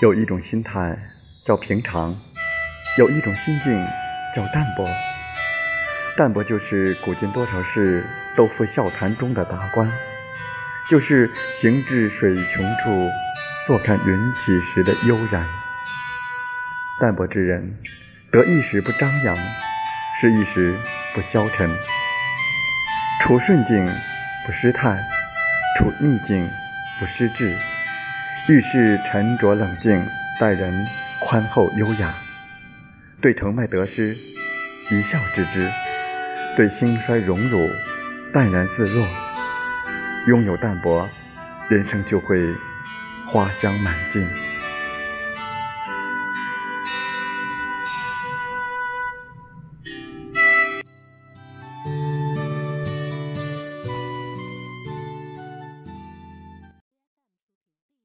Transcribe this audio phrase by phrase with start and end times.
[0.00, 0.96] 有一种心态
[1.44, 2.14] 叫平常，
[2.96, 3.86] 有一种心境
[4.34, 4.88] 叫淡泊。
[6.16, 9.92] 淡泊就是古今多少事都付笑谈中的达观，
[10.88, 13.10] 就是行至水穷处，
[13.66, 15.46] 坐看云起时的悠然。
[16.98, 17.76] 淡泊之人，
[18.30, 19.36] 得意时不张扬，
[20.18, 20.80] 失意时
[21.14, 21.70] 不消沉，
[23.20, 23.86] 处顺境
[24.46, 24.98] 不失态，
[25.76, 26.48] 处逆境
[26.98, 27.54] 不失志，
[28.48, 30.04] 遇事沉着冷静，
[30.40, 30.86] 待人
[31.20, 32.14] 宽厚优雅，
[33.20, 34.16] 对成败得失
[34.90, 35.70] 一笑置之。
[36.56, 37.70] 对兴衰荣辱
[38.32, 39.06] 淡然自若，
[40.26, 41.08] 拥有淡泊，
[41.68, 42.52] 人生就会
[43.28, 44.28] 花香满径。